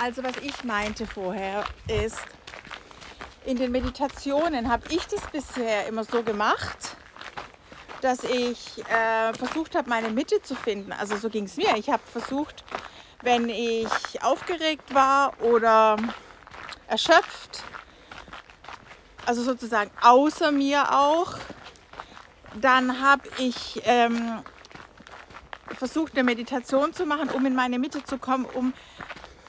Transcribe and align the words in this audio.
Also 0.00 0.22
was 0.22 0.36
ich 0.42 0.62
meinte 0.62 1.06
vorher 1.06 1.64
ist, 2.04 2.20
in 3.44 3.56
den 3.56 3.72
Meditationen 3.72 4.70
habe 4.70 4.84
ich 4.90 5.04
das 5.06 5.20
bisher 5.32 5.86
immer 5.88 6.04
so 6.04 6.22
gemacht, 6.22 6.96
dass 8.00 8.22
ich 8.22 8.78
äh, 8.88 9.34
versucht 9.34 9.74
habe, 9.74 9.88
meine 9.88 10.10
Mitte 10.10 10.40
zu 10.40 10.54
finden. 10.54 10.92
Also 10.92 11.16
so 11.16 11.28
ging 11.28 11.44
es 11.44 11.56
mir. 11.56 11.76
Ich 11.76 11.90
habe 11.90 12.02
versucht, 12.06 12.62
wenn 13.22 13.48
ich 13.48 13.88
aufgeregt 14.22 14.94
war 14.94 15.32
oder 15.42 15.96
erschöpft, 16.86 17.64
also 19.26 19.42
sozusagen 19.42 19.90
außer 20.00 20.52
mir 20.52 20.96
auch, 20.96 21.38
dann 22.60 23.02
habe 23.02 23.28
ich 23.38 23.82
ähm, 23.84 24.42
versucht, 25.76 26.12
eine 26.12 26.22
Meditation 26.22 26.92
zu 26.92 27.04
machen, 27.04 27.30
um 27.30 27.44
in 27.46 27.56
meine 27.56 27.80
Mitte 27.80 28.04
zu 28.04 28.18
kommen, 28.18 28.44
um 28.44 28.72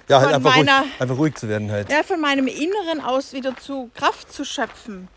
Ja, 0.09 0.19
halt 0.21 0.33
einfach, 0.33 0.55
meiner- 0.55 0.81
ruhig, 0.81 0.91
einfach 1.01 1.17
ruhig 1.17 1.35
zu 1.35 1.47
werden 1.47 1.71
halt. 1.71 1.91
ja, 1.91 2.01
von 2.03 2.19
meinem 2.19 2.47
Inneren 2.47 2.99
aus 3.01 3.31
wieder 3.33 3.55
zu 3.57 3.89
Kraft 3.95 4.33
zu 4.33 4.43
schöpfen. 4.43 5.07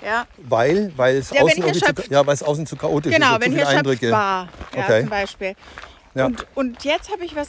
Ja, 0.00 0.26
Weil, 0.36 0.92
weil 0.96 1.16
es 1.16 1.30
Ja, 1.30 1.42
außen 1.42 1.60
irgendwie 1.60 1.80
zu, 1.80 1.92
ja, 2.12 2.24
weil 2.24 2.34
es 2.34 2.42
außen 2.44 2.66
zu 2.66 2.76
chaotisch 2.76 3.12
ist. 3.12 3.18
genau, 3.20 3.34
wenn 3.40 3.52
erschöpft 3.56 3.78
Eindrücke. 3.78 4.10
war, 4.12 4.48
ja, 4.76 4.84
Okay. 4.84 5.00
zum 5.00 5.10
Beispiel. 5.10 5.54
Ja. 6.14 6.26
Und, 6.26 6.46
und 6.54 6.84
jetzt 6.84 7.10
habe 7.10 7.24
ich 7.24 7.34
was 7.34 7.48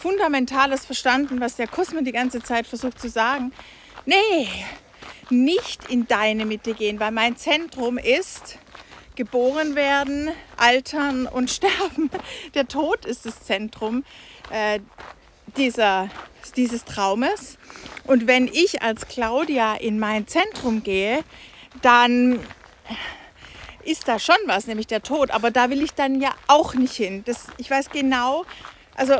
Fundamentales 0.00 0.86
verstanden, 0.86 1.40
was 1.40 1.56
der 1.56 1.66
Kosmos 1.68 2.04
die 2.04 2.12
ganze 2.12 2.42
Zeit 2.42 2.66
versucht 2.66 2.98
zu 2.98 3.10
sagen. 3.10 3.52
Nee, 4.06 4.48
nicht 5.28 5.84
in 5.90 6.06
deine 6.08 6.46
Mitte 6.46 6.72
gehen, 6.72 6.98
weil 7.00 7.10
mein 7.12 7.36
Zentrum 7.36 7.98
ist 7.98 8.56
geboren 9.14 9.74
werden, 9.76 10.30
altern 10.56 11.26
und 11.26 11.50
sterben. 11.50 12.10
Der 12.54 12.66
Tod 12.66 13.04
ist 13.04 13.26
das 13.26 13.42
Zentrum 13.42 14.04
äh, 14.50 14.80
dieser, 15.56 16.08
dieses 16.56 16.84
Traumes. 16.84 17.58
Und 18.04 18.26
wenn 18.26 18.48
ich 18.48 18.82
als 18.82 19.06
Claudia 19.08 19.74
in 19.74 19.98
mein 19.98 20.26
Zentrum 20.26 20.82
gehe, 20.82 21.20
dann 21.82 22.40
ist 23.84 24.06
da 24.08 24.18
schon 24.18 24.36
was, 24.46 24.66
nämlich 24.66 24.86
der 24.86 25.02
Tod. 25.02 25.30
Aber 25.30 25.50
da 25.50 25.70
will 25.70 25.82
ich 25.82 25.94
dann 25.94 26.20
ja 26.20 26.30
auch 26.46 26.74
nicht 26.74 26.94
hin. 26.94 27.22
Das, 27.26 27.46
ich 27.58 27.70
weiß 27.70 27.90
genau, 27.90 28.44
also 28.94 29.14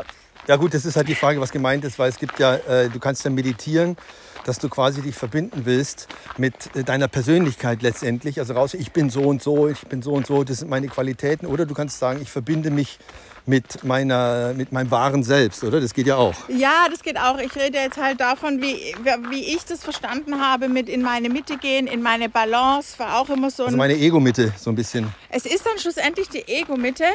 Ja 0.47 0.57
gut, 0.57 0.73
das 0.73 0.85
ist 0.85 0.95
halt 0.95 1.07
die 1.07 1.15
Frage, 1.15 1.39
was 1.41 1.51
gemeint 1.51 1.83
ist, 1.85 1.97
weil 1.99 2.09
es 2.09 2.17
gibt 2.17 2.39
ja, 2.39 2.55
äh, 2.55 2.89
du 2.89 2.99
kannst 2.99 3.23
ja 3.25 3.31
meditieren, 3.31 3.97
dass 4.45 4.59
du 4.59 4.67
quasi 4.69 5.01
dich 5.01 5.15
verbinden 5.15 5.65
willst 5.65 6.07
mit 6.37 6.53
äh, 6.75 6.83
deiner 6.83 7.07
Persönlichkeit 7.07 7.81
letztendlich. 7.81 8.39
Also 8.39 8.53
raus, 8.53 8.73
ich 8.73 8.91
bin 8.91 9.09
so 9.09 9.21
und 9.21 9.41
so, 9.41 9.69
ich 9.69 9.81
bin 9.87 10.01
so 10.01 10.11
und 10.13 10.27
so, 10.27 10.43
das 10.43 10.59
sind 10.59 10.69
meine 10.69 10.87
Qualitäten. 10.87 11.45
Oder 11.45 11.65
du 11.65 11.73
kannst 11.73 11.99
sagen, 11.99 12.21
ich 12.21 12.29
verbinde 12.29 12.71
mich 12.71 12.99
mit, 13.45 13.83
meiner, 13.83 14.53
mit 14.53 14.71
meinem 14.71 14.89
wahren 14.91 15.23
Selbst, 15.23 15.63
oder? 15.63 15.81
Das 15.81 15.93
geht 15.93 16.07
ja 16.07 16.15
auch. 16.15 16.35
Ja, 16.47 16.87
das 16.89 17.01
geht 17.01 17.17
auch. 17.17 17.37
Ich 17.39 17.55
rede 17.55 17.77
jetzt 17.77 17.97
halt 17.97 18.19
davon, 18.19 18.61
wie, 18.61 18.95
wie 19.29 19.55
ich 19.55 19.65
das 19.65 19.83
verstanden 19.83 20.39
habe 20.39 20.69
mit 20.69 20.89
in 20.89 21.01
meine 21.01 21.29
Mitte 21.29 21.57
gehen, 21.57 21.87
in 21.87 22.01
meine 22.01 22.29
Balance, 22.29 22.97
war 22.99 23.19
auch 23.19 23.29
immer 23.29 23.51
so. 23.51 23.65
Also 23.65 23.77
meine 23.77 23.95
Ego-Mitte 23.95 24.53
so 24.57 24.69
ein 24.69 24.75
bisschen. 24.75 25.13
es 25.29 25.45
ist 25.45 25.65
dann 25.65 25.77
schlussendlich 25.77 26.29
die 26.29 26.47
Ego-Mitte 26.47 27.05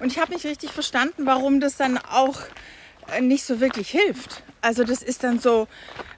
und 0.00 0.12
ich 0.12 0.18
habe 0.18 0.32
nicht 0.32 0.44
richtig 0.46 0.70
verstanden, 0.70 1.26
warum 1.26 1.60
das 1.60 1.76
dann 1.76 1.98
auch 1.98 2.38
nicht 3.20 3.44
so 3.44 3.60
wirklich 3.60 3.90
hilft. 3.90 4.42
Also 4.60 4.84
das 4.84 5.02
ist 5.02 5.22
dann 5.24 5.38
so... 5.38 5.68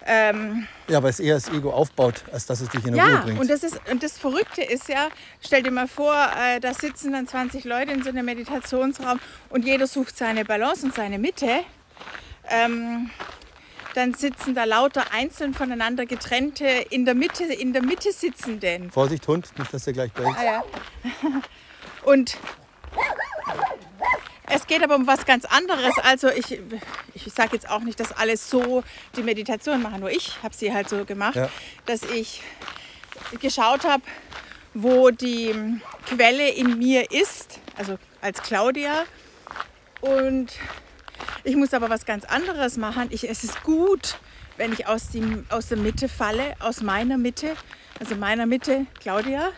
Ähm, 0.06 0.66
Ja, 0.88 1.02
weil 1.02 1.10
es 1.10 1.20
eher 1.20 1.34
das 1.34 1.48
Ego 1.50 1.70
aufbaut, 1.72 2.24
als 2.32 2.46
dass 2.46 2.60
es 2.60 2.68
dich 2.70 2.84
in 2.86 2.94
Ruhe 2.94 3.10
ja, 3.10 3.20
bringt. 3.20 3.38
und 3.38 3.50
das, 3.50 3.62
ist, 3.62 3.80
und 3.90 4.02
das 4.02 4.18
Verrückte 4.18 4.62
ist 4.62 4.88
ja, 4.88 5.08
stell 5.44 5.62
dir 5.62 5.70
mal 5.70 5.88
vor, 5.88 6.14
äh, 6.14 6.58
da 6.58 6.72
sitzen 6.72 7.12
dann 7.12 7.28
20 7.28 7.64
Leute 7.64 7.92
in 7.92 8.02
so 8.02 8.08
einem 8.08 8.24
Meditationsraum 8.24 9.20
und 9.50 9.64
jeder 9.64 9.86
sucht 9.86 10.16
seine 10.16 10.44
Balance 10.44 10.86
und 10.86 10.94
seine 10.94 11.18
Mitte. 11.18 11.60
Ähm, 12.48 13.10
dann 13.94 14.14
sitzen 14.14 14.54
da 14.54 14.64
lauter 14.64 15.12
einzeln 15.12 15.52
voneinander 15.52 16.06
getrennte, 16.06 16.66
in 16.66 17.04
der 17.04 17.14
Mitte, 17.14 17.44
in 17.44 17.72
der 17.72 17.82
Mitte 17.82 18.12
sitzenden. 18.12 18.90
Vorsicht, 18.90 19.26
Hund, 19.28 19.50
nicht, 19.58 19.72
dass 19.74 19.84
der 19.84 19.92
gleich 19.92 20.12
bellt. 20.12 20.34
Ah, 20.38 20.44
ja. 20.44 20.64
Und 22.04 22.36
es 24.50 24.66
geht 24.66 24.82
aber 24.82 24.96
um 24.96 25.06
was 25.06 25.24
ganz 25.26 25.44
anderes. 25.44 25.94
Also 26.02 26.28
ich, 26.28 26.58
ich 27.14 27.32
sage 27.32 27.50
jetzt 27.52 27.68
auch 27.68 27.80
nicht, 27.80 27.98
dass 28.00 28.12
alle 28.12 28.36
so 28.36 28.82
die 29.16 29.22
Meditation 29.22 29.82
machen, 29.82 30.00
nur 30.00 30.10
ich 30.10 30.42
habe 30.42 30.54
sie 30.54 30.72
halt 30.72 30.88
so 30.88 31.04
gemacht, 31.04 31.36
Ja. 31.36 31.48
dass 31.86 32.02
ich 32.02 32.42
geschaut 33.40 33.84
habe, 33.84 34.02
wo 34.74 35.10
die 35.10 35.54
Quelle 36.06 36.48
in 36.50 36.78
mir 36.78 37.10
ist, 37.10 37.58
also 37.76 37.98
als 38.20 38.42
Claudia. 38.42 39.04
Und 40.00 40.52
ich 41.44 41.56
muss 41.56 41.74
aber 41.74 41.90
was 41.90 42.06
ganz 42.06 42.24
anderes 42.24 42.76
machen. 42.76 43.08
Ich, 43.10 43.28
es 43.28 43.44
ist 43.44 43.62
gut, 43.62 44.18
wenn 44.56 44.72
ich 44.72 44.86
aus, 44.86 45.08
dem, 45.10 45.46
aus 45.50 45.68
der 45.68 45.78
Mitte 45.78 46.08
falle, 46.08 46.54
aus 46.60 46.82
meiner 46.82 47.18
Mitte, 47.18 47.56
also 47.98 48.14
meiner 48.14 48.46
Mitte, 48.46 48.86
Claudia, 49.00 49.50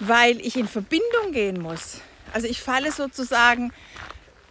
weil 0.00 0.40
ich 0.40 0.56
in 0.56 0.68
Verbindung 0.68 1.32
gehen 1.32 1.60
muss. 1.60 2.00
Also 2.32 2.46
ich 2.46 2.60
falle 2.60 2.92
sozusagen, 2.92 3.72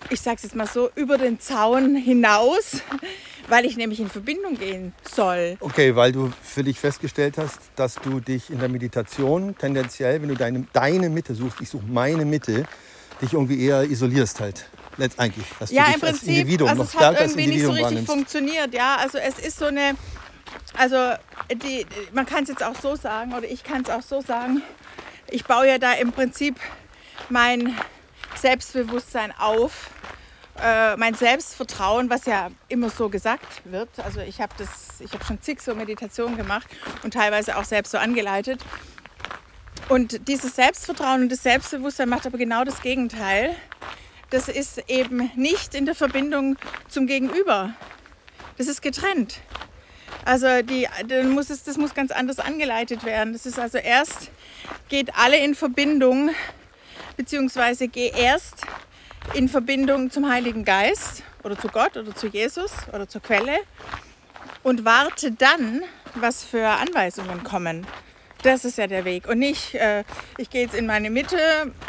ich 0.10 0.22
sage 0.22 0.38
es 0.38 0.44
jetzt 0.44 0.56
mal 0.56 0.68
so, 0.68 0.90
über 0.96 1.18
den 1.18 1.40
Zaun 1.40 1.96
hinaus, 1.96 2.82
weil 3.50 3.66
ich 3.66 3.78
nämlich 3.78 4.00
in 4.00 4.10
Verbindung 4.10 4.58
gehen 4.58 4.94
soll. 5.10 5.58
Okay, 5.60 5.96
weil 5.96 6.12
du 6.12 6.32
für 6.42 6.64
dich 6.64 6.80
festgestellt 6.80 7.38
hast, 7.38 7.60
dass 7.76 7.96
du 7.96 8.20
dich 8.20 8.50
in 8.50 8.60
der 8.60 8.70
Meditation 8.70 9.56
tendenziell, 9.58 10.22
wenn 10.22 10.30
du 10.30 10.36
deine, 10.36 10.66
deine 10.74 11.10
Mitte 11.10 11.36
suchst, 11.36 11.58
ich 11.62 11.70
suche 11.70 11.86
meine 11.86 12.26
Mitte, 12.26 12.66
dich 13.22 13.34
irgendwie 13.34 13.66
eher 13.66 13.84
isolierst 13.84 14.40
halt. 14.40 14.70
Letztendlich. 14.98 15.46
Dass 15.60 15.72
Ja, 15.72 15.86
du 15.86 15.92
dich 15.92 15.96
im 15.96 16.08
als 16.08 16.18
Prinzip, 16.20 16.30
Individuum 16.38 16.70
also 16.70 16.84
noch 16.84 16.90
es 16.90 16.96
hat 16.96 17.18
als 17.18 17.32
irgendwie 17.36 17.48
nicht 17.52 17.64
so 17.64 17.70
richtig 17.70 17.84
wahrnimmst. 17.86 18.12
funktioniert. 18.12 18.74
Ja, 18.74 18.96
also 18.98 19.18
es 19.18 19.38
ist 19.40 19.60
so 19.60 19.66
eine, 19.66 19.94
also 20.76 20.96
die, 21.54 21.86
man 22.14 22.26
kann 22.26 22.44
es 22.44 22.50
jetzt 22.50 22.64
auch 22.64 22.76
so 22.80 22.96
sagen 22.96 23.34
oder 23.34 23.48
ich 23.50 23.64
kann 23.64 23.84
es 23.84 23.90
auch 23.90 24.02
so 24.02 24.22
sagen. 24.22 24.62
Ich 25.30 25.46
baue 25.46 25.68
ja 25.68 25.78
da 25.78 25.94
im 25.94 26.12
Prinzip 26.14 26.56
mein 27.30 27.76
Selbstbewusstsein 28.38 29.34
auf, 29.38 29.90
äh, 30.62 30.96
mein 30.98 31.14
Selbstvertrauen, 31.14 32.10
was 32.10 32.26
ja 32.26 32.50
immer 32.68 32.90
so 32.90 33.10
gesagt 33.10 33.62
wird. 33.66 33.90
Also 34.04 34.22
ich 34.22 34.42
habe 34.42 34.54
das, 34.58 35.00
ich 35.00 35.14
habe 35.14 35.24
schon 35.24 35.42
zig 35.42 35.62
so 35.62 35.76
Meditationen 35.76 36.38
gemacht 36.38 36.68
und 37.04 37.14
teilweise 37.14 37.58
auch 37.58 37.64
selbst 37.64 37.92
so 37.92 37.98
angeleitet. 37.98 38.64
Und 39.90 40.28
dieses 40.28 40.56
Selbstvertrauen 40.56 41.24
und 41.24 41.32
das 41.32 41.44
Selbstbewusstsein 41.44 42.10
macht 42.10 42.26
aber 42.26 42.38
genau 42.38 42.64
das 42.64 42.82
Gegenteil. 42.82 43.56
Das 44.30 44.50
ist 44.50 44.90
eben 44.90 45.32
nicht 45.36 45.74
in 45.76 45.86
der 45.86 45.96
Verbindung 45.96 46.58
zum 46.90 47.08
Gegenüber. 47.08 47.74
Das 48.58 48.68
ist 48.68 48.82
getrennt. 48.82 49.40
Also 50.26 50.62
die, 50.62 50.88
dann 51.08 51.30
muss 51.30 51.50
es, 51.50 51.64
das 51.64 51.78
muss 51.78 51.94
ganz 51.94 52.12
anders 52.12 52.40
angeleitet 52.40 53.06
werden. 53.06 53.32
Das 53.32 53.46
ist 53.46 53.60
also 53.60 53.78
erst, 53.78 54.30
geht 54.90 55.16
alle 55.16 55.38
in 55.38 55.56
Verbindung, 55.56 56.32
beziehungsweise 57.18 57.88
geh 57.88 58.12
erst 58.16 58.62
in 59.34 59.50
Verbindung 59.50 60.10
zum 60.10 60.30
Heiligen 60.30 60.64
Geist 60.64 61.24
oder 61.44 61.58
zu 61.60 61.68
Gott 61.68 61.98
oder 61.98 62.16
zu 62.16 62.28
Jesus 62.28 62.72
oder 62.94 63.08
zur 63.10 63.22
Quelle 63.22 63.60
und 64.64 64.86
warte 64.86 65.32
dann, 65.32 65.82
was 66.16 66.44
für 66.44 66.68
Anweisungen 66.68 67.44
kommen. 67.44 67.86
Das 68.44 68.66
ist 68.66 68.78
ja 68.78 68.88
der 68.88 69.04
Weg. 69.04 69.28
Und 69.28 69.40
nicht, 69.40 69.74
äh, 69.74 70.04
ich 70.38 70.50
gehe 70.50 70.62
jetzt 70.62 70.76
in 70.76 70.86
meine 70.86 71.10
Mitte 71.10 71.38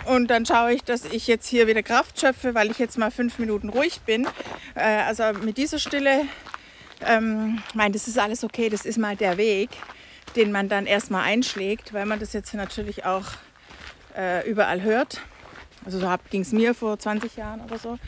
und 0.06 0.28
dann 0.28 0.46
schaue 0.46 0.72
ich, 0.72 0.82
dass 0.82 1.04
ich 1.04 1.26
jetzt 1.26 1.46
hier 1.46 1.66
wieder 1.66 1.82
Kraft 1.82 2.18
schöpfe, 2.18 2.54
weil 2.54 2.70
ich 2.70 2.78
jetzt 2.78 2.96
mal 2.96 3.10
fünf 3.10 3.38
Minuten 3.38 3.68
ruhig 3.68 4.00
bin. 4.06 4.26
Äh, 4.74 5.02
also 5.02 5.24
mit 5.42 5.58
dieser 5.58 5.78
Stille, 5.78 6.22
ähm, 7.06 7.62
ich 7.68 7.74
meine, 7.74 7.92
das 7.92 8.08
ist 8.08 8.18
alles 8.18 8.44
okay, 8.44 8.70
das 8.70 8.86
ist 8.86 8.96
mal 8.96 9.14
der 9.14 9.36
Weg, 9.36 9.70
den 10.36 10.50
man 10.50 10.68
dann 10.68 10.86
erstmal 10.86 11.24
einschlägt, 11.24 11.92
weil 11.92 12.06
man 12.06 12.18
das 12.18 12.32
jetzt 12.32 12.54
natürlich 12.54 13.04
auch 13.04 13.26
äh, 14.18 14.48
überall 14.48 14.82
hört. 14.82 15.20
Also 15.84 16.00
so 16.00 16.14
ging 16.30 16.42
es 16.42 16.52
mir 16.52 16.74
vor 16.74 16.98
20 16.98 17.36
Jahren 17.36 17.60
oder 17.60 17.78
so. 17.78 17.98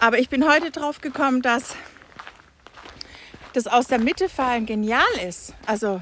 Aber 0.00 0.18
ich 0.18 0.28
bin 0.28 0.46
heute 0.46 0.70
drauf 0.70 1.00
gekommen, 1.00 1.40
dass 1.40 1.76
das 3.52 3.66
aus 3.66 3.86
der 3.86 3.98
Mitte 3.98 4.28
fallen 4.28 4.66
genial 4.66 5.02
ist. 5.26 5.54
Also 5.66 6.00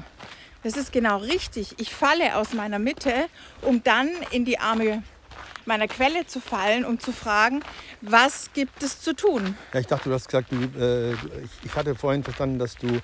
das 0.63 0.75
ist 0.75 0.91
genau 0.91 1.17
richtig. 1.17 1.75
Ich 1.77 1.93
falle 1.93 2.35
aus 2.35 2.53
meiner 2.53 2.79
Mitte, 2.79 3.13
um 3.61 3.83
dann 3.83 4.09
in 4.31 4.45
die 4.45 4.59
Arme 4.59 5.03
meiner 5.65 5.87
Quelle 5.87 6.25
zu 6.25 6.41
fallen, 6.41 6.83
um 6.83 6.99
zu 6.99 7.11
fragen, 7.11 7.61
was 8.01 8.51
gibt 8.53 8.81
es 8.81 9.01
zu 9.01 9.15
tun? 9.15 9.55
Ja, 9.73 9.79
ich 9.79 9.87
dachte, 9.87 10.09
du 10.09 10.15
hast 10.15 10.27
gesagt, 10.27 10.51
du, 10.51 10.55
äh, 10.79 11.11
ich, 11.11 11.51
ich 11.63 11.75
hatte 11.75 11.95
vorhin 11.95 12.23
verstanden, 12.23 12.57
dass 12.57 12.75
du 12.75 12.99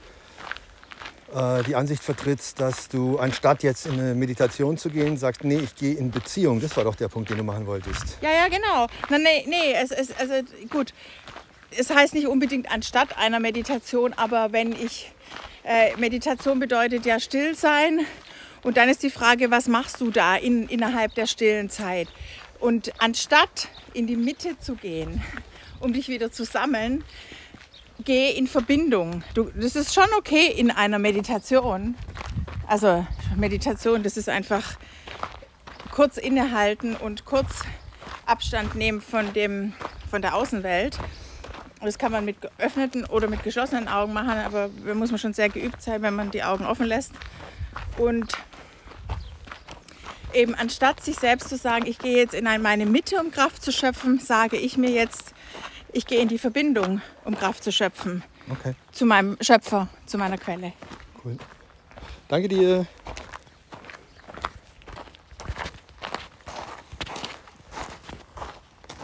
äh, 1.36 1.64
die 1.64 1.76
Ansicht 1.76 2.02
vertrittst, 2.02 2.62
dass 2.62 2.88
du 2.88 3.20
anstatt 3.20 3.62
jetzt 3.62 3.86
in 3.88 4.00
eine 4.00 4.16
Meditation 4.16 4.78
zu 4.78 4.90
gehen, 4.90 5.18
sagst, 5.18 5.44
nee, 5.44 5.58
ich 5.58 5.76
gehe 5.76 5.94
in 5.94 6.10
Beziehung. 6.10 6.62
Das 6.62 6.78
war 6.78 6.86
doch 6.86 6.96
der 6.96 7.10
Punkt, 7.10 7.30
den 7.30 7.38
du 7.38 7.44
machen 7.44 7.68
wolltest. 7.68 8.18
Ja, 8.22 8.30
ja, 8.32 8.48
genau. 8.48 8.88
Na, 9.10 9.18
nee, 9.18 9.46
nee, 9.48 9.74
es, 9.74 9.92
es, 9.92 10.18
also 10.18 10.34
gut. 10.70 10.94
Es 11.78 11.90
heißt 11.90 12.14
nicht 12.14 12.28
unbedingt 12.28 12.72
anstatt 12.72 13.18
einer 13.18 13.42
Meditation, 13.42 14.14
aber 14.14 14.54
wenn 14.54 14.72
ich, 14.72 15.12
äh, 15.66 15.96
Meditation 15.98 16.60
bedeutet 16.60 17.06
ja 17.06 17.20
still 17.20 17.54
sein. 17.54 18.00
Und 18.64 18.78
dann 18.78 18.88
ist 18.88 19.04
die 19.04 19.10
Frage, 19.10 19.52
was 19.52 19.68
machst 19.68 20.00
du 20.00 20.12
da 20.12 20.38
in, 20.38 20.70
innerhalb 20.70 21.16
der 21.16 21.28
stillen 21.28 21.70
Zeit? 21.70 22.08
Und 22.60 22.94
anstatt 23.00 23.68
in 23.94 24.08
die 24.08 24.16
Mitte 24.16 24.58
zu 24.60 24.76
gehen, 24.76 25.22
um 25.82 25.92
dich 25.92 26.08
wieder 26.08 26.32
zu 26.32 26.46
sammeln, 26.46 27.04
gehe 28.04 28.34
in 28.34 28.48
Verbindung. 28.48 29.24
Du, 29.34 29.50
das 29.56 29.76
ist 29.76 29.94
schon 29.94 30.08
okay 30.18 30.48
in 30.48 30.72
einer 30.72 31.00
Meditation. 31.00 31.96
Also 32.68 33.06
Meditation, 33.36 34.04
das 34.04 34.18
ist 34.18 34.30
einfach 34.30 34.78
kurz 35.92 36.18
innehalten 36.18 36.96
und 36.96 37.26
kurz 37.26 37.62
Abstand 38.26 38.76
nehmen 38.76 39.02
von, 39.02 39.32
dem, 39.34 39.74
von 40.10 40.22
der 40.22 40.36
Außenwelt. 40.36 40.98
Das 41.82 41.98
kann 41.98 42.12
man 42.12 42.26
mit 42.26 42.42
geöffneten 42.42 43.06
oder 43.06 43.28
mit 43.28 43.44
geschlossenen 43.44 43.88
Augen 43.88 44.14
machen, 44.14 44.40
aber 44.46 44.70
da 44.86 44.94
muss 44.94 45.12
man 45.12 45.20
schon 45.20 45.34
sehr 45.34 45.50
geübt 45.50 45.82
sein, 45.82 46.02
wenn 46.02 46.16
man 46.16 46.32
die 46.32 46.44
Augen 46.44 46.66
offen 46.66 46.88
lässt. 46.88 47.12
Und 47.98 48.34
eben 50.34 50.56
anstatt 50.56 51.04
sich 51.04 51.16
selbst 51.16 51.50
zu 51.50 51.58
sagen, 51.58 51.86
ich 51.86 52.00
gehe 52.00 52.18
jetzt 52.18 52.34
in 52.34 52.46
meine 52.62 52.86
Mitte, 52.86 53.20
um 53.20 53.32
Kraft 53.32 53.62
zu 53.62 53.72
schöpfen, 53.72 54.20
sage 54.20 54.58
ich 54.58 54.78
mir 54.78 54.90
jetzt, 54.90 55.34
ich 55.96 56.06
gehe 56.06 56.20
in 56.20 56.28
die 56.28 56.38
Verbindung, 56.38 57.02
um 57.24 57.38
Kraft 57.38 57.64
zu 57.64 57.72
schöpfen. 57.72 58.22
Okay. 58.52 58.76
Zu 58.92 59.06
meinem 59.06 59.38
Schöpfer, 59.42 59.88
zu 60.06 60.18
meiner 60.18 60.38
Quelle. 60.38 60.74
Cool. 61.24 61.38
Danke 62.28 62.50
dir. 62.50 62.86